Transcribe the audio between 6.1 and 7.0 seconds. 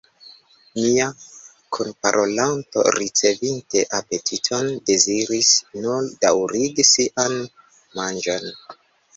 daŭrigi